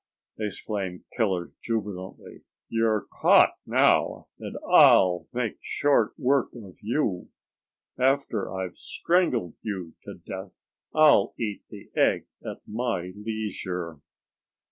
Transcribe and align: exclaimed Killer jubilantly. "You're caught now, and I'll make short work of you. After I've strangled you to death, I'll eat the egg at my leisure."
exclaimed 0.39 1.03
Killer 1.15 1.51
jubilantly. 1.63 2.41
"You're 2.69 3.05
caught 3.13 3.53
now, 3.67 4.29
and 4.39 4.57
I'll 4.67 5.27
make 5.31 5.59
short 5.61 6.13
work 6.17 6.47
of 6.55 6.75
you. 6.81 7.29
After 7.99 8.51
I've 8.51 8.77
strangled 8.77 9.53
you 9.61 9.93
to 10.05 10.15
death, 10.15 10.63
I'll 10.91 11.35
eat 11.39 11.61
the 11.69 11.91
egg 11.95 12.25
at 12.43 12.61
my 12.67 13.11
leisure." 13.15 13.99